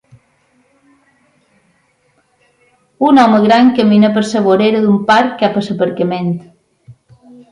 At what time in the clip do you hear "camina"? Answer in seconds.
3.79-4.11